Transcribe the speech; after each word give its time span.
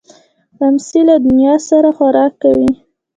لمسی 0.59 1.01
له 1.07 1.15
نیا 1.37 1.55
سره 1.69 1.89
خوراک 1.97 2.33
کوي. 2.43 2.69